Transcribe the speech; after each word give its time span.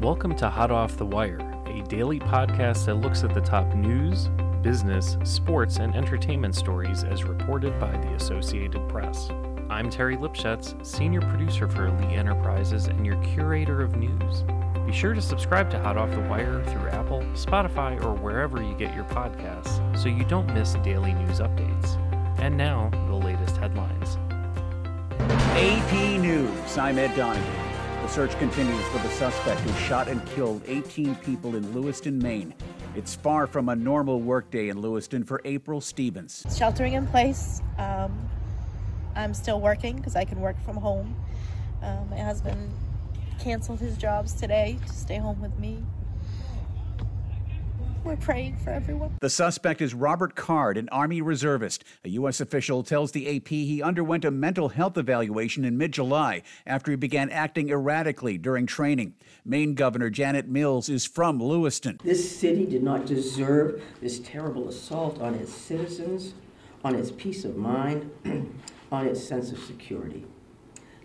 Welcome 0.00 0.36
to 0.36 0.50
Hot 0.50 0.70
Off 0.70 0.98
the 0.98 1.06
Wire, 1.06 1.40
a 1.64 1.82
daily 1.88 2.20
podcast 2.20 2.84
that 2.84 2.96
looks 2.96 3.24
at 3.24 3.32
the 3.32 3.40
top 3.40 3.74
news, 3.74 4.28
business, 4.60 5.16
sports, 5.24 5.78
and 5.78 5.96
entertainment 5.96 6.54
stories 6.54 7.02
as 7.02 7.24
reported 7.24 7.80
by 7.80 7.90
the 7.92 8.12
Associated 8.12 8.86
Press. 8.90 9.30
I'm 9.70 9.88
Terry 9.88 10.18
Lipschutz, 10.18 10.84
Senior 10.84 11.22
Producer 11.22 11.66
for 11.66 11.86
Elite 11.86 12.10
Enterprises 12.10 12.88
and 12.88 13.06
your 13.06 13.16
curator 13.22 13.80
of 13.80 13.96
news. 13.96 14.44
Be 14.84 14.92
sure 14.92 15.14
to 15.14 15.22
subscribe 15.22 15.70
to 15.70 15.78
Hot 15.78 15.96
Off 15.96 16.10
the 16.10 16.20
Wire 16.20 16.62
through 16.64 16.90
Apple, 16.90 17.22
Spotify, 17.32 17.98
or 18.04 18.12
wherever 18.12 18.62
you 18.62 18.74
get 18.74 18.94
your 18.94 19.04
podcasts 19.04 19.96
so 19.96 20.10
you 20.10 20.24
don't 20.24 20.52
miss 20.52 20.74
daily 20.84 21.14
news 21.14 21.40
updates. 21.40 21.96
And 22.38 22.54
now, 22.54 22.90
the 23.08 23.14
latest 23.14 23.56
headlines. 23.56 24.18
AP 25.18 26.20
News. 26.20 26.76
I'm 26.76 26.98
Ed 26.98 27.16
Donahue. 27.16 27.65
The 28.06 28.12
search 28.12 28.38
continues 28.38 28.86
for 28.90 28.98
the 28.98 29.08
suspect 29.08 29.60
who 29.62 29.84
shot 29.84 30.06
and 30.06 30.24
killed 30.26 30.62
18 30.68 31.16
people 31.16 31.56
in 31.56 31.74
Lewiston, 31.74 32.20
Maine. 32.20 32.54
It's 32.94 33.16
far 33.16 33.48
from 33.48 33.68
a 33.68 33.74
normal 33.74 34.20
workday 34.20 34.68
in 34.68 34.80
Lewiston 34.80 35.24
for 35.24 35.40
April 35.44 35.80
Stevens. 35.80 36.46
Sheltering 36.56 36.92
in 36.92 37.08
place. 37.08 37.62
Um, 37.78 38.16
I'm 39.16 39.34
still 39.34 39.60
working 39.60 39.96
because 39.96 40.14
I 40.14 40.24
can 40.24 40.40
work 40.40 40.54
from 40.64 40.76
home. 40.76 41.16
Um, 41.82 42.08
my 42.08 42.20
husband 42.20 42.72
canceled 43.40 43.80
his 43.80 43.96
jobs 43.96 44.34
today 44.34 44.78
to 44.86 44.92
stay 44.92 45.18
home 45.18 45.40
with 45.40 45.58
me. 45.58 45.82
We're 48.06 48.14
praying 48.14 48.58
for 48.58 48.70
everyone. 48.70 49.18
The 49.20 49.28
suspect 49.28 49.80
is 49.80 49.92
Robert 49.92 50.36
Card, 50.36 50.78
an 50.78 50.88
Army 50.90 51.20
reservist. 51.20 51.82
A 52.04 52.10
U.S. 52.10 52.40
official 52.40 52.84
tells 52.84 53.10
the 53.10 53.36
AP 53.36 53.48
he 53.48 53.82
underwent 53.82 54.24
a 54.24 54.30
mental 54.30 54.68
health 54.68 54.96
evaluation 54.96 55.64
in 55.64 55.76
mid 55.76 55.90
July 55.90 56.42
after 56.68 56.92
he 56.92 56.96
began 56.96 57.30
acting 57.30 57.68
erratically 57.68 58.38
during 58.38 58.64
training. 58.64 59.14
Maine 59.44 59.74
Governor 59.74 60.08
Janet 60.08 60.46
Mills 60.46 60.88
is 60.88 61.04
from 61.04 61.42
Lewiston. 61.42 61.98
This 62.04 62.38
city 62.38 62.64
did 62.64 62.84
not 62.84 63.06
deserve 63.06 63.82
this 64.00 64.20
terrible 64.20 64.68
assault 64.68 65.20
on 65.20 65.34
its 65.34 65.52
citizens, 65.52 66.34
on 66.84 66.94
its 66.94 67.10
peace 67.10 67.44
of 67.44 67.56
mind, 67.56 68.08
on 68.92 69.08
its 69.08 69.26
sense 69.26 69.50
of 69.50 69.58
security. 69.58 70.24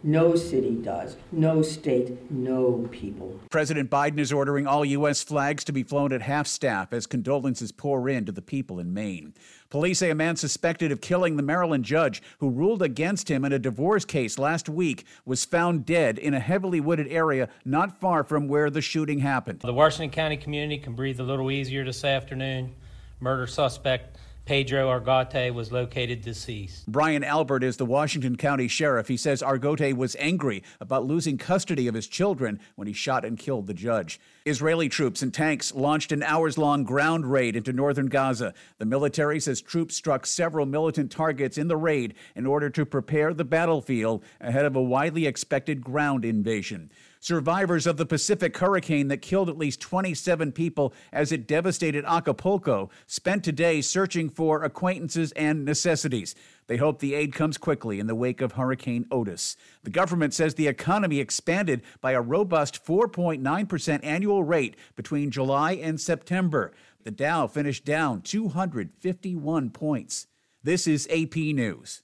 No 0.03 0.35
city 0.35 0.75
does. 0.75 1.15
No 1.31 1.61
state, 1.61 2.31
no 2.31 2.87
people. 2.91 3.39
President 3.51 3.91
Biden 3.91 4.17
is 4.17 4.33
ordering 4.33 4.65
all 4.65 4.83
U.S. 4.83 5.21
flags 5.21 5.63
to 5.65 5.71
be 5.71 5.83
flown 5.83 6.11
at 6.11 6.23
half 6.23 6.47
staff 6.47 6.91
as 6.91 7.05
condolences 7.05 7.71
pour 7.71 8.09
in 8.09 8.25
to 8.25 8.31
the 8.31 8.41
people 8.41 8.79
in 8.79 8.93
Maine. 8.95 9.35
Police 9.69 9.99
say 9.99 10.09
a 10.09 10.15
man 10.15 10.37
suspected 10.37 10.91
of 10.91 11.01
killing 11.01 11.35
the 11.35 11.43
Maryland 11.43 11.85
judge 11.85 12.23
who 12.39 12.49
ruled 12.49 12.81
against 12.81 13.29
him 13.29 13.45
in 13.45 13.53
a 13.53 13.59
divorce 13.59 14.03
case 14.03 14.39
last 14.39 14.67
week 14.67 15.05
was 15.23 15.45
found 15.45 15.85
dead 15.85 16.17
in 16.17 16.33
a 16.33 16.39
heavily 16.39 16.79
wooded 16.79 17.07
area 17.07 17.47
not 17.63 17.99
far 18.01 18.23
from 18.23 18.47
where 18.47 18.71
the 18.71 18.81
shooting 18.81 19.19
happened. 19.19 19.59
The 19.59 19.71
Washington 19.71 20.09
County 20.09 20.37
community 20.37 20.79
can 20.79 20.93
breathe 20.93 21.19
a 21.19 21.23
little 21.23 21.51
easier 21.51 21.85
this 21.85 22.03
afternoon. 22.03 22.73
Murder 23.19 23.45
suspect 23.45 24.17
Pedro 24.45 24.89
Argote 24.89 25.53
was 25.53 25.71
located 25.71 26.21
deceased. 26.21 26.87
Brian 26.87 27.23
Albert 27.23 27.63
is 27.63 27.77
the 27.77 27.85
Washington 27.85 28.35
County 28.35 28.67
Sheriff. 28.67 29.07
He 29.07 29.15
says 29.15 29.41
Argote 29.41 29.95
was 29.95 30.15
angry 30.19 30.63
about 30.79 31.05
losing 31.05 31.37
custody 31.37 31.87
of 31.87 31.93
his 31.93 32.07
children 32.07 32.59
when 32.75 32.87
he 32.87 32.93
shot 32.93 33.23
and 33.23 33.37
killed 33.37 33.67
the 33.67 33.73
judge. 33.73 34.19
Israeli 34.45 34.89
troops 34.89 35.21
and 35.21 35.31
tanks 35.31 35.73
launched 35.75 36.11
an 36.11 36.23
hours 36.23 36.57
long 36.57 36.83
ground 36.83 37.31
raid 37.31 37.55
into 37.55 37.71
northern 37.71 38.07
Gaza. 38.07 38.53
The 38.79 38.85
military 38.85 39.39
says 39.39 39.61
troops 39.61 39.95
struck 39.95 40.25
several 40.25 40.65
militant 40.65 41.11
targets 41.11 41.57
in 41.57 41.67
the 41.67 41.77
raid 41.77 42.15
in 42.35 42.47
order 42.47 42.69
to 42.71 42.85
prepare 42.85 43.33
the 43.33 43.45
battlefield 43.45 44.23
ahead 44.39 44.65
of 44.65 44.75
a 44.75 44.81
widely 44.81 45.27
expected 45.27 45.81
ground 45.81 46.25
invasion. 46.25 46.91
Survivors 47.23 47.85
of 47.85 47.97
the 47.97 48.05
Pacific 48.05 48.57
hurricane 48.57 49.07
that 49.09 49.21
killed 49.21 49.47
at 49.47 49.55
least 49.55 49.79
27 49.79 50.51
people 50.51 50.91
as 51.13 51.31
it 51.31 51.45
devastated 51.45 52.03
Acapulco 52.03 52.89
spent 53.05 53.43
today 53.43 53.79
searching 53.79 54.27
for 54.27 54.63
acquaintances 54.63 55.31
and 55.33 55.63
necessities. 55.63 56.33
They 56.65 56.77
hope 56.77 56.97
the 56.97 57.13
aid 57.13 57.31
comes 57.31 57.59
quickly 57.59 57.99
in 57.99 58.07
the 58.07 58.15
wake 58.15 58.41
of 58.41 58.53
Hurricane 58.53 59.05
Otis. 59.11 59.55
The 59.83 59.91
government 59.91 60.33
says 60.33 60.55
the 60.55 60.67
economy 60.67 61.19
expanded 61.19 61.83
by 62.01 62.13
a 62.13 62.21
robust 62.21 62.83
4.9% 62.83 63.99
annual 64.03 64.43
rate 64.43 64.75
between 64.95 65.29
July 65.29 65.73
and 65.73 66.01
September. 66.01 66.73
The 67.03 67.11
Dow 67.11 67.45
finished 67.45 67.85
down 67.85 68.21
251 68.21 69.69
points. 69.69 70.25
This 70.63 70.87
is 70.87 71.07
AP 71.11 71.35
News. 71.35 72.01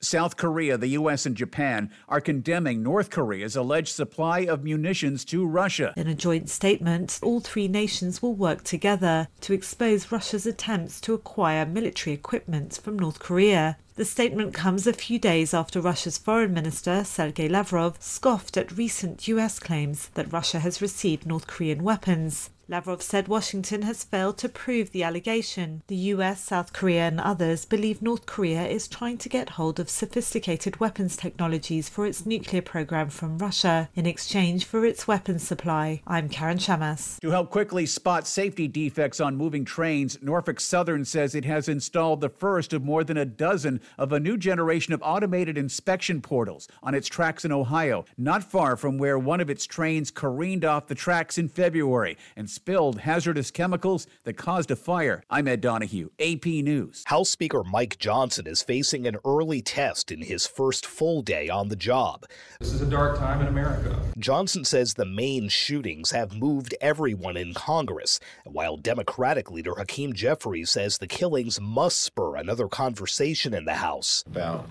South 0.00 0.36
Korea, 0.36 0.78
the 0.78 0.88
U.S., 0.88 1.26
and 1.26 1.36
Japan 1.36 1.90
are 2.08 2.20
condemning 2.20 2.82
North 2.82 3.10
Korea's 3.10 3.56
alleged 3.56 3.88
supply 3.88 4.40
of 4.40 4.62
munitions 4.62 5.24
to 5.26 5.44
Russia. 5.44 5.92
In 5.96 6.06
a 6.06 6.14
joint 6.14 6.48
statement, 6.48 7.18
all 7.20 7.40
three 7.40 7.66
nations 7.66 8.22
will 8.22 8.34
work 8.34 8.62
together 8.62 9.26
to 9.40 9.52
expose 9.52 10.12
Russia's 10.12 10.46
attempts 10.46 11.00
to 11.00 11.14
acquire 11.14 11.66
military 11.66 12.14
equipment 12.14 12.78
from 12.80 12.96
North 12.96 13.18
Korea. 13.18 13.76
The 13.96 14.04
statement 14.04 14.54
comes 14.54 14.86
a 14.86 14.92
few 14.92 15.18
days 15.18 15.52
after 15.52 15.80
Russia's 15.80 16.16
Foreign 16.16 16.54
Minister 16.54 17.02
Sergei 17.02 17.48
Lavrov 17.48 17.96
scoffed 18.00 18.56
at 18.56 18.76
recent 18.76 19.26
US 19.26 19.58
claims 19.58 20.10
that 20.14 20.32
Russia 20.32 20.60
has 20.60 20.80
received 20.80 21.26
North 21.26 21.48
Korean 21.48 21.82
weapons. 21.82 22.50
Lavrov 22.70 23.00
said 23.00 23.28
Washington 23.28 23.80
has 23.80 24.04
failed 24.04 24.36
to 24.36 24.46
prove 24.48 24.90
the 24.90 25.02
allegation. 25.02 25.82
The 25.86 25.96
US, 26.12 26.44
South 26.44 26.74
Korea, 26.74 27.06
and 27.06 27.18
others 27.18 27.64
believe 27.64 28.02
North 28.02 28.26
Korea 28.26 28.66
is 28.66 28.86
trying 28.86 29.16
to 29.18 29.28
get 29.30 29.50
hold 29.50 29.80
of 29.80 29.88
sophisticated 29.88 30.78
weapons 30.78 31.16
technologies 31.16 31.88
for 31.88 32.04
its 32.04 32.26
nuclear 32.26 32.60
program 32.60 33.08
from 33.08 33.38
Russia 33.38 33.88
in 33.94 34.04
exchange 34.04 34.66
for 34.66 34.84
its 34.84 35.08
weapons 35.08 35.42
supply. 35.48 36.02
I'm 36.06 36.28
Karen 36.28 36.58
Shamas. 36.58 37.18
To 37.20 37.30
help 37.30 37.48
quickly 37.48 37.86
spot 37.86 38.26
safety 38.26 38.68
defects 38.68 39.18
on 39.18 39.38
moving 39.38 39.64
trains, 39.64 40.18
Norfolk 40.20 40.60
Southern 40.60 41.06
says 41.06 41.34
it 41.34 41.46
has 41.46 41.70
installed 41.70 42.20
the 42.20 42.28
first 42.28 42.74
of 42.74 42.84
more 42.84 43.02
than 43.02 43.16
a 43.16 43.24
dozen 43.24 43.80
of 43.96 44.12
a 44.12 44.20
new 44.20 44.36
generation 44.36 44.92
of 44.92 45.02
automated 45.02 45.56
inspection 45.56 46.20
portals 46.20 46.68
on 46.82 46.94
its 46.94 47.08
tracks 47.08 47.46
in 47.46 47.52
Ohio, 47.52 48.04
not 48.18 48.44
far 48.44 48.76
from 48.76 48.98
where 48.98 49.18
one 49.18 49.40
of 49.40 49.48
its 49.48 49.64
trains 49.64 50.10
careened 50.10 50.66
off 50.66 50.86
the 50.86 50.94
tracks 50.94 51.38
in 51.38 51.48
February 51.48 52.18
and 52.36 52.57
spilled 52.58 52.98
hazardous 53.02 53.52
chemicals 53.52 54.08
that 54.24 54.36
caused 54.36 54.68
a 54.72 54.74
fire. 54.74 55.22
I'm 55.30 55.46
Ed 55.46 55.60
Donahue, 55.60 56.08
AP 56.18 56.44
News. 56.44 57.04
House 57.06 57.30
Speaker 57.30 57.62
Mike 57.62 58.00
Johnson 58.00 58.48
is 58.48 58.62
facing 58.62 59.06
an 59.06 59.16
early 59.24 59.62
test 59.62 60.10
in 60.10 60.22
his 60.22 60.44
first 60.44 60.84
full 60.84 61.22
day 61.22 61.48
on 61.48 61.68
the 61.68 61.76
job. 61.76 62.24
This 62.58 62.72
is 62.72 62.82
a 62.82 62.86
dark 62.86 63.16
time 63.16 63.40
in 63.40 63.46
America. 63.46 63.96
Johnson 64.18 64.64
says 64.64 64.94
the 64.94 65.04
Maine 65.04 65.48
shootings 65.48 66.10
have 66.10 66.34
moved 66.34 66.74
everyone 66.80 67.36
in 67.36 67.54
Congress, 67.54 68.18
while 68.44 68.76
Democratic 68.76 69.52
leader 69.52 69.76
Hakeem 69.76 70.12
Jeffries 70.12 70.70
says 70.70 70.98
the 70.98 71.06
killings 71.06 71.60
must 71.60 72.00
spur 72.00 72.34
another 72.34 72.66
conversation 72.66 73.54
in 73.54 73.66
the 73.66 73.74
House. 73.74 74.24
About 74.26 74.68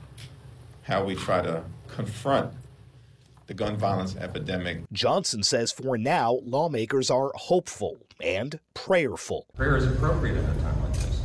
how 0.83 1.05
we 1.05 1.15
try 1.15 1.41
to 1.41 1.63
confront 1.87 2.51
the 3.47 3.53
gun 3.53 3.78
violence 3.78 4.16
epidemic. 4.17 4.84
Johnson 4.91 5.44
says 5.44 5.72
for 5.72 5.97
now, 5.97 6.40
lawmakers 6.44 7.09
are 7.09 7.32
hopeful 7.35 7.97
and 8.22 8.59
prayerful. 8.73 9.46
Prayer 9.55 9.78
is 9.78 9.88
appropriate 9.88 10.38
at 10.38 10.58
a 10.58 10.61
time 10.61 10.84
like 10.84 10.94
this, 10.94 11.22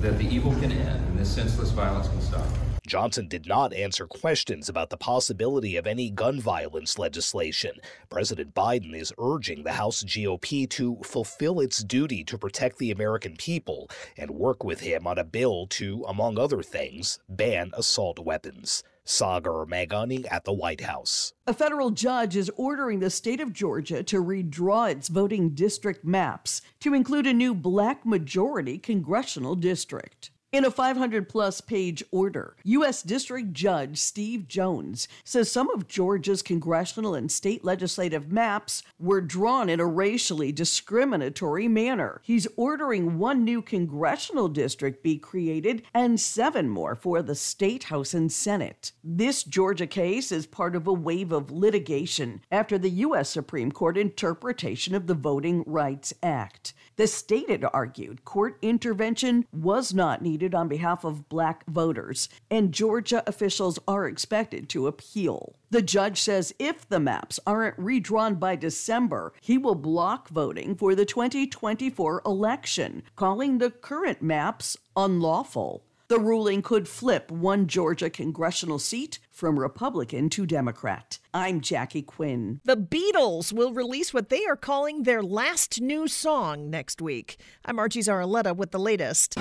that 0.00 0.18
the 0.18 0.28
evil 0.28 0.52
can 0.54 0.72
end 0.72 1.04
and 1.06 1.18
this 1.18 1.34
senseless 1.34 1.70
violence 1.70 2.08
can 2.08 2.20
stop. 2.20 2.46
Johnson 2.84 3.28
did 3.28 3.46
not 3.46 3.72
answer 3.72 4.06
questions 4.06 4.68
about 4.68 4.90
the 4.90 4.96
possibility 4.96 5.76
of 5.76 5.86
any 5.86 6.10
gun 6.10 6.40
violence 6.40 6.98
legislation. 6.98 7.76
President 8.10 8.54
Biden 8.54 8.94
is 8.94 9.12
urging 9.18 9.62
the 9.62 9.72
House 9.72 10.02
GOP 10.02 10.68
to 10.70 10.98
fulfill 11.04 11.60
its 11.60 11.84
duty 11.84 12.24
to 12.24 12.36
protect 12.36 12.78
the 12.78 12.90
American 12.90 13.36
people 13.36 13.88
and 14.16 14.32
work 14.32 14.64
with 14.64 14.80
him 14.80 15.06
on 15.06 15.16
a 15.16 15.24
bill 15.24 15.68
to, 15.68 16.04
among 16.08 16.38
other 16.38 16.62
things, 16.62 17.20
ban 17.28 17.70
assault 17.74 18.18
weapons. 18.18 18.82
Sagar 19.04 19.64
Meghani 19.66 20.26
at 20.30 20.44
the 20.44 20.52
White 20.52 20.80
House. 20.80 21.32
A 21.46 21.54
federal 21.54 21.90
judge 21.90 22.36
is 22.36 22.50
ordering 22.56 22.98
the 22.98 23.10
state 23.10 23.40
of 23.40 23.52
Georgia 23.52 24.02
to 24.02 24.22
redraw 24.22 24.90
its 24.90 25.08
voting 25.08 25.50
district 25.50 26.04
maps 26.04 26.62
to 26.80 26.94
include 26.94 27.26
a 27.26 27.32
new 27.32 27.54
black 27.54 28.04
majority 28.04 28.78
congressional 28.78 29.54
district. 29.54 30.31
In 30.52 30.66
a 30.66 30.70
500 30.70 31.30
plus 31.30 31.62
page 31.62 32.04
order, 32.10 32.56
U.S. 32.64 33.02
District 33.02 33.54
Judge 33.54 33.96
Steve 33.96 34.46
Jones 34.48 35.08
says 35.24 35.50
some 35.50 35.70
of 35.70 35.88
Georgia's 35.88 36.42
congressional 36.42 37.14
and 37.14 37.32
state 37.32 37.64
legislative 37.64 38.30
maps 38.30 38.82
were 38.98 39.22
drawn 39.22 39.70
in 39.70 39.80
a 39.80 39.86
racially 39.86 40.52
discriminatory 40.52 41.68
manner. 41.68 42.20
He's 42.22 42.46
ordering 42.54 43.18
one 43.18 43.44
new 43.44 43.62
congressional 43.62 44.48
district 44.48 45.02
be 45.02 45.16
created 45.16 45.84
and 45.94 46.20
seven 46.20 46.68
more 46.68 46.96
for 46.96 47.22
the 47.22 47.34
state 47.34 47.84
house 47.84 48.12
and 48.12 48.30
senate. 48.30 48.92
This 49.02 49.44
Georgia 49.44 49.86
case 49.86 50.30
is 50.30 50.44
part 50.44 50.76
of 50.76 50.86
a 50.86 50.92
wave 50.92 51.32
of 51.32 51.50
litigation 51.50 52.42
after 52.50 52.76
the 52.76 52.90
U.S. 52.90 53.30
Supreme 53.30 53.72
Court 53.72 53.96
interpretation 53.96 54.94
of 54.94 55.06
the 55.06 55.14
Voting 55.14 55.64
Rights 55.66 56.12
Act. 56.22 56.74
The 56.96 57.06
state 57.06 57.48
had 57.48 57.64
argued 57.72 58.24
court 58.24 58.58
intervention 58.60 59.46
was 59.52 59.94
not 59.94 60.20
needed 60.20 60.54
on 60.54 60.68
behalf 60.68 61.04
of 61.04 61.28
black 61.28 61.64
voters, 61.66 62.28
and 62.50 62.72
Georgia 62.72 63.22
officials 63.26 63.78
are 63.88 64.06
expected 64.06 64.68
to 64.70 64.86
appeal. 64.86 65.56
The 65.70 65.80
judge 65.80 66.20
says 66.20 66.54
if 66.58 66.86
the 66.86 67.00
maps 67.00 67.40
aren't 67.46 67.78
redrawn 67.78 68.34
by 68.34 68.56
December, 68.56 69.32
he 69.40 69.56
will 69.56 69.74
block 69.74 70.28
voting 70.28 70.74
for 70.74 70.94
the 70.94 71.06
2024 71.06 72.22
election, 72.26 73.02
calling 73.16 73.56
the 73.56 73.70
current 73.70 74.20
maps 74.20 74.76
unlawful. 74.94 75.84
The 76.08 76.20
ruling 76.20 76.60
could 76.60 76.88
flip 76.88 77.30
one 77.30 77.66
Georgia 77.66 78.10
congressional 78.10 78.78
seat 78.78 79.18
from 79.32 79.58
Republican 79.58 80.28
to 80.28 80.46
Democrat. 80.46 81.18
I'm 81.32 81.60
Jackie 81.60 82.02
Quinn. 82.02 82.60
The 82.64 82.76
Beatles 82.76 83.52
will 83.52 83.72
release 83.72 84.12
what 84.12 84.28
they 84.28 84.44
are 84.44 84.56
calling 84.56 85.02
their 85.02 85.22
last 85.22 85.80
new 85.80 86.06
song 86.06 86.68
next 86.70 87.00
week. 87.00 87.38
I'm 87.64 87.78
Archie 87.78 88.00
Zaraletta 88.00 88.54
with 88.54 88.70
the 88.70 88.78
latest. 88.78 89.36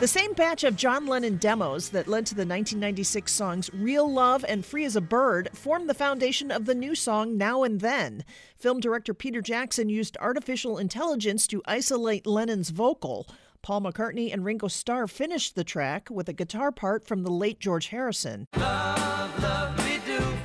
The 0.00 0.08
same 0.08 0.32
batch 0.32 0.64
of 0.64 0.76
John 0.76 1.06
Lennon 1.06 1.36
demos 1.36 1.90
that 1.90 2.08
led 2.08 2.26
to 2.26 2.34
the 2.34 2.40
1996 2.40 3.30
songs 3.32 3.70
Real 3.72 4.12
Love 4.12 4.44
and 4.46 4.64
Free 4.64 4.84
as 4.84 4.96
a 4.96 5.00
Bird 5.00 5.48
formed 5.54 5.88
the 5.88 5.94
foundation 5.94 6.50
of 6.50 6.66
the 6.66 6.74
new 6.74 6.94
song 6.94 7.38
Now 7.38 7.62
and 7.62 7.80
Then. 7.80 8.24
Film 8.58 8.80
director 8.80 9.14
Peter 9.14 9.40
Jackson 9.40 9.88
used 9.88 10.16
artificial 10.20 10.78
intelligence 10.78 11.46
to 11.46 11.62
isolate 11.66 12.26
Lennon's 12.26 12.70
vocal. 12.70 13.26
Paul 13.64 13.80
McCartney 13.80 14.30
and 14.30 14.44
Ringo 14.44 14.68
Starr 14.68 15.06
finished 15.06 15.54
the 15.54 15.64
track 15.64 16.10
with 16.10 16.28
a 16.28 16.34
guitar 16.34 16.70
part 16.70 17.02
from 17.02 17.22
the 17.22 17.30
late 17.30 17.60
George 17.60 17.86
Harrison. 17.86 18.46
Love, 18.54 19.13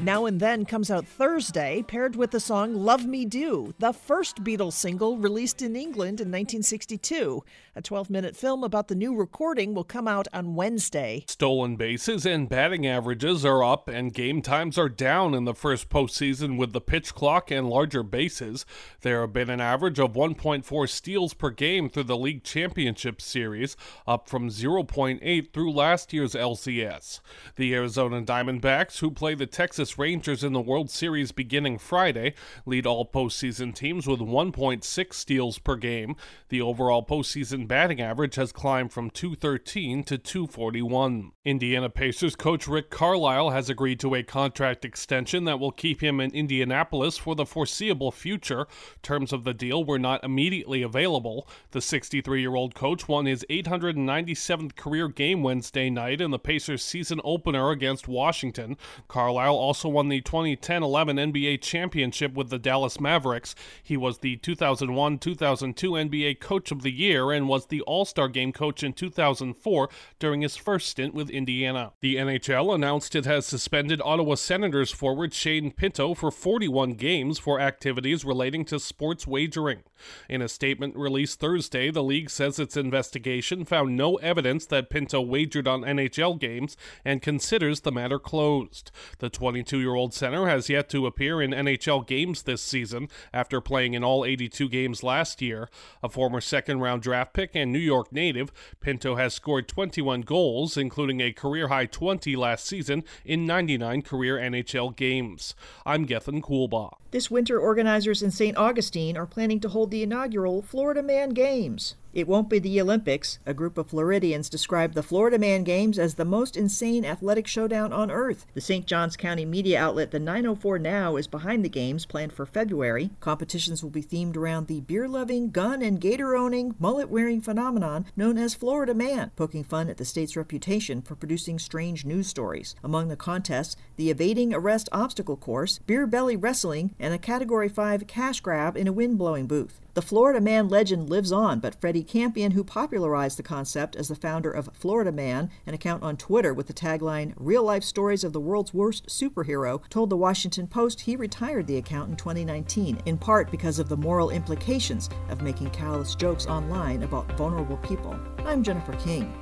now 0.01 0.25
and 0.25 0.39
Then 0.39 0.65
comes 0.65 0.89
out 0.89 1.05
Thursday, 1.05 1.83
paired 1.85 2.15
with 2.15 2.31
the 2.31 2.39
song 2.39 2.73
Love 2.73 3.05
Me 3.05 3.25
Do, 3.25 3.73
the 3.79 3.91
first 3.91 4.43
Beatles 4.43 4.73
single 4.73 5.17
released 5.17 5.61
in 5.61 5.75
England 5.75 6.21
in 6.21 6.29
1962. 6.29 7.43
A 7.75 7.81
12 7.81 8.09
minute 8.09 8.35
film 8.35 8.63
about 8.63 8.87
the 8.87 8.95
new 8.95 9.15
recording 9.15 9.73
will 9.73 9.83
come 9.83 10.07
out 10.07 10.27
on 10.33 10.55
Wednesday. 10.55 11.23
Stolen 11.27 11.75
bases 11.75 12.25
and 12.25 12.47
batting 12.47 12.87
averages 12.87 13.45
are 13.45 13.63
up, 13.63 13.87
and 13.87 14.13
game 14.13 14.41
times 14.41 14.77
are 14.77 14.89
down 14.89 15.33
in 15.33 15.45
the 15.45 15.53
first 15.53 15.89
postseason 15.89 16.57
with 16.57 16.71
the 16.71 16.81
pitch 16.81 17.13
clock 17.13 17.51
and 17.51 17.69
larger 17.69 18.03
bases. 18.03 18.65
There 19.01 19.21
have 19.21 19.33
been 19.33 19.49
an 19.49 19.61
average 19.61 19.99
of 19.99 20.13
1.4 20.13 20.89
steals 20.89 21.33
per 21.33 21.49
game 21.49 21.89
through 21.89 22.03
the 22.03 22.17
league 22.17 22.43
championship 22.43 23.21
series, 23.21 23.75
up 24.07 24.29
from 24.29 24.49
0.8 24.49 25.53
through 25.53 25.71
last 25.71 26.13
year's 26.13 26.33
LCS. 26.33 27.19
The 27.55 27.73
Arizona 27.75 28.21
Diamondbacks, 28.21 28.99
who 28.99 29.11
play 29.11 29.35
the 29.35 29.45
Texas 29.45 29.98
Rangers 29.99 30.45
in 30.45 30.53
the 30.53 30.61
World 30.61 30.89
Series 30.89 31.33
beginning 31.33 31.77
Friday 31.77 32.33
lead 32.65 32.87
all 32.87 33.05
postseason 33.05 33.75
teams 33.75 34.07
with 34.07 34.21
1.6 34.21 35.13
steals 35.13 35.59
per 35.59 35.75
game. 35.75 36.15
The 36.47 36.61
overall 36.61 37.05
postseason 37.05 37.67
batting 37.67 38.01
average 38.01 38.35
has 38.35 38.53
climbed 38.53 38.93
from 38.93 39.09
213 39.09 40.03
to 40.05 40.17
241. 40.17 41.31
Indiana 41.43 41.89
Pacers 41.89 42.37
coach 42.37 42.67
Rick 42.67 42.89
Carlisle 42.89 43.49
has 43.49 43.69
agreed 43.69 43.99
to 43.99 44.15
a 44.15 44.23
contract 44.23 44.85
extension 44.85 45.43
that 45.43 45.59
will 45.59 45.71
keep 45.71 46.01
him 46.01 46.21
in 46.21 46.31
Indianapolis 46.31 47.17
for 47.17 47.35
the 47.35 47.45
foreseeable 47.45 48.11
future. 48.11 48.67
Terms 49.01 49.33
of 49.33 49.43
the 49.43 49.53
deal 49.53 49.83
were 49.83 49.99
not 49.99 50.23
immediately 50.23 50.81
available. 50.81 51.47
The 51.71 51.81
63 51.81 52.39
year 52.39 52.55
old 52.55 52.73
coach 52.73 53.09
won 53.09 53.25
his 53.25 53.45
897th 53.49 54.75
career 54.77 55.09
game 55.09 55.43
Wednesday 55.43 55.89
night 55.89 56.21
in 56.21 56.31
the 56.31 56.39
Pacers 56.39 56.83
season 56.83 57.19
opener 57.25 57.71
against 57.71 58.07
Washington. 58.07 58.77
Carlisle 59.09 59.55
also 59.55 59.78
also 59.79 59.87
won 59.87 60.09
the 60.09 60.19
2010 60.19 60.83
11 60.83 61.15
NBA 61.15 61.61
championship 61.61 62.33
with 62.33 62.49
the 62.49 62.59
Dallas 62.59 62.99
Mavericks. 62.99 63.55
He 63.81 63.95
was 63.95 64.17
the 64.17 64.35
2001 64.35 65.19
2002 65.19 65.91
NBA 65.91 66.41
Coach 66.41 66.73
of 66.73 66.81
the 66.81 66.91
Year 66.91 67.31
and 67.31 67.47
was 67.47 67.67
the 67.67 67.79
All 67.83 68.03
Star 68.03 68.27
Game 68.27 68.51
coach 68.51 68.83
in 68.83 68.91
2004 68.91 69.89
during 70.19 70.41
his 70.41 70.57
first 70.57 70.89
stint 70.89 71.13
with 71.13 71.29
Indiana. 71.29 71.93
The 72.01 72.17
NHL 72.17 72.75
announced 72.75 73.15
it 73.15 73.23
has 73.23 73.45
suspended 73.45 74.01
Ottawa 74.03 74.35
Senators 74.35 74.91
forward 74.91 75.33
Shane 75.33 75.71
Pinto 75.71 76.13
for 76.13 76.29
41 76.29 76.95
games 76.95 77.39
for 77.39 77.61
activities 77.61 78.25
relating 78.25 78.65
to 78.65 78.81
sports 78.81 79.25
wagering. 79.25 79.83
In 80.27 80.41
a 80.41 80.49
statement 80.49 80.95
released 80.95 81.39
Thursday, 81.39 81.91
the 81.91 82.03
league 82.03 82.29
says 82.29 82.59
its 82.59 82.77
investigation 82.77 83.65
found 83.65 83.95
no 83.95 84.15
evidence 84.17 84.65
that 84.67 84.89
Pinto 84.89 85.21
wagered 85.21 85.67
on 85.67 85.81
NHL 85.81 86.39
games 86.39 86.75
and 87.03 87.21
considers 87.21 87.81
the 87.81 87.91
matter 87.91 88.19
closed. 88.19 88.91
The 89.19 89.29
22 89.29 89.68
22 89.69 89.87
year 89.87 89.95
old 89.95 90.15
center 90.15 90.47
has 90.47 90.67
yet 90.67 90.89
to 90.89 91.05
appear 91.05 91.39
in 91.39 91.51
NHL 91.51 92.07
games 92.07 92.41
this 92.41 92.59
season 92.59 93.07
after 93.31 93.61
playing 93.61 93.93
in 93.93 94.03
all 94.03 94.25
82 94.25 94.67
games 94.67 95.03
last 95.03 95.43
year. 95.43 95.69
A 96.01 96.09
former 96.09 96.41
second 96.41 96.79
round 96.79 97.03
draft 97.03 97.33
pick 97.33 97.51
and 97.53 97.71
New 97.71 97.77
York 97.77 98.11
native, 98.11 98.51
Pinto 98.79 99.15
has 99.15 99.35
scored 99.35 99.67
21 99.67 100.21
goals, 100.21 100.75
including 100.75 101.21
a 101.21 101.31
career 101.31 101.67
high 101.67 101.85
20 101.85 102.35
last 102.35 102.65
season 102.65 103.03
in 103.23 103.45
99 103.45 104.01
career 104.01 104.37
NHL 104.37 104.95
games. 104.95 105.53
I'm 105.85 106.05
Gethin 106.05 106.41
Coolbaugh. 106.41 106.97
This 107.11 107.29
winter, 107.29 107.59
organizers 107.59 108.23
in 108.23 108.31
St. 108.31 108.57
Augustine 108.57 109.17
are 109.17 109.27
planning 109.27 109.59
to 109.59 109.69
hold 109.69 109.91
the 109.91 110.01
inaugural 110.01 110.63
Florida 110.63 111.03
Man 111.03 111.29
Games. 111.29 111.93
It 112.11 112.27
won't 112.27 112.49
be 112.49 112.57
the 112.57 112.81
Olympics. 112.81 113.37
A 113.45 113.53
group 113.53 113.77
of 113.77 113.87
Floridians 113.87 114.49
described 114.49 114.95
the 114.95 115.03
Florida 115.03 115.37
Man 115.37 115.63
Games 115.63 115.99
as 115.99 116.15
the 116.15 116.25
most 116.25 116.57
insane 116.57 117.05
athletic 117.05 117.45
showdown 117.45 117.93
on 117.93 118.09
earth. 118.09 118.47
The 118.55 118.61
St. 118.61 118.87
Johns 118.87 119.15
County 119.15 119.45
media 119.45 119.79
outlet 119.79 120.09
The 120.09 120.17
904 120.17 120.79
Now 120.79 121.17
is 121.17 121.27
behind 121.27 121.63
the 121.63 121.69
games 121.69 122.07
planned 122.07 122.33
for 122.33 122.47
February. 122.47 123.11
Competitions 123.19 123.83
will 123.83 123.91
be 123.91 124.01
themed 124.01 124.35
around 124.35 124.65
the 124.65 124.81
beer 124.81 125.07
loving, 125.07 125.51
gun 125.51 125.83
and 125.83 126.01
gator 126.01 126.35
owning, 126.35 126.73
mullet 126.79 127.09
wearing 127.09 127.41
phenomenon 127.41 128.07
known 128.17 128.39
as 128.39 128.55
Florida 128.55 128.95
Man, 128.95 129.29
poking 129.35 129.63
fun 129.63 129.87
at 129.87 129.97
the 129.97 130.05
state's 130.05 130.35
reputation 130.35 131.03
for 131.03 131.13
producing 131.13 131.59
strange 131.59 132.05
news 132.05 132.27
stories. 132.27 132.75
Among 132.83 133.09
the 133.09 133.15
contests, 133.15 133.75
the 133.97 134.09
evading 134.09 134.51
arrest 134.51 134.89
obstacle 134.91 135.37
course, 135.37 135.77
beer 135.85 136.07
belly 136.07 136.35
wrestling, 136.35 136.95
and 136.99 137.13
a 137.13 137.19
Category 137.19 137.69
5 137.69 138.07
cash 138.07 138.39
grab 138.39 138.75
in 138.75 138.87
a 138.87 138.93
wind 138.93 139.19
blowing 139.19 139.45
booth. 139.45 139.79
The 139.99 140.05
Florida 140.05 140.39
Man 140.39 140.69
legend 140.69 141.09
lives 141.09 141.29
on, 141.29 141.59
but 141.59 141.75
Freddie 141.75 142.05
Campion, 142.05 142.51
who 142.51 142.63
popularized 142.63 143.37
the 143.37 143.43
concept 143.43 143.97
as 143.97 144.07
the 144.07 144.15
founder 144.15 144.49
of 144.49 144.69
Florida 144.71 145.11
Man, 145.11 145.49
an 145.67 145.73
account 145.73 146.03
on 146.03 146.15
Twitter 146.15 146.53
with 146.53 146.67
the 146.67 146.73
tagline 146.73 147.33
Real 147.35 147.63
Life 147.65 147.83
Stories 147.83 148.23
of 148.23 148.31
the 148.31 148.39
World's 148.39 148.73
Worst 148.73 149.07
Superhero, 149.07 149.81
told 149.89 150.09
the 150.09 150.15
Washington 150.15 150.67
Post 150.67 151.01
he 151.01 151.17
retired 151.17 151.67
the 151.67 151.75
account 151.75 152.11
in 152.11 152.15
2019, 152.15 153.01
in 153.05 153.17
part 153.17 153.51
because 153.51 153.77
of 153.77 153.89
the 153.89 153.97
moral 153.97 154.29
implications 154.29 155.09
of 155.27 155.41
making 155.41 155.69
callous 155.71 156.15
jokes 156.15 156.45
online 156.47 157.03
about 157.03 157.29
vulnerable 157.33 157.75
people. 157.79 158.17
I'm 158.45 158.63
Jennifer 158.63 158.93
King. 159.03 159.33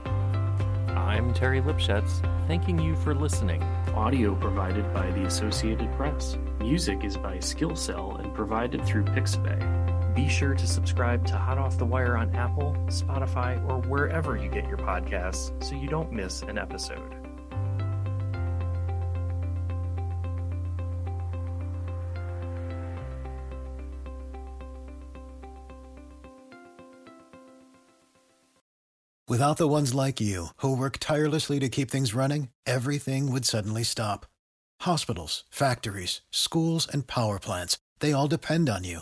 I'm 0.87 1.35
Terry 1.35 1.61
Lipschutz, 1.61 2.19
thanking 2.47 2.79
you 2.79 2.95
for 2.95 3.13
listening. 3.13 3.61
Audio 3.93 4.33
provided 4.33 4.91
by 4.91 5.11
the 5.11 5.25
Associated 5.25 5.91
Press. 5.93 6.35
Music 6.57 7.03
is 7.03 7.15
by 7.15 7.37
Skilsel 7.37 8.15
and 8.17 8.33
provided 8.33 8.83
through 8.83 9.03
Pixabay. 9.03 9.76
Be 10.17 10.27
sure 10.27 10.55
to 10.55 10.65
subscribe 10.65 11.27
to 11.27 11.37
Hot 11.37 11.59
Off 11.59 11.77
the 11.77 11.85
Wire 11.85 12.17
on 12.17 12.35
Apple, 12.35 12.75
Spotify, 12.87 13.63
or 13.69 13.81
wherever 13.81 14.35
you 14.35 14.49
get 14.49 14.67
your 14.67 14.79
podcasts 14.79 15.63
so 15.63 15.75
you 15.75 15.87
don't 15.87 16.11
miss 16.11 16.41
an 16.41 16.57
episode. 16.57 17.13
Without 29.27 29.57
the 29.57 29.67
ones 29.67 29.93
like 29.93 30.19
you, 30.19 30.47
who 30.57 30.75
work 30.75 30.97
tirelessly 30.99 31.59
to 31.59 31.69
keep 31.69 31.91
things 31.91 32.15
running, 32.15 32.49
everything 32.65 33.31
would 33.31 33.45
suddenly 33.45 33.83
stop. 33.83 34.25
Hospitals, 34.81 35.43
factories, 35.51 36.21
schools, 36.31 36.87
and 36.91 37.05
power 37.05 37.37
plants, 37.37 37.77
they 37.99 38.13
all 38.13 38.27
depend 38.27 38.67
on 38.67 38.83
you. 38.83 39.01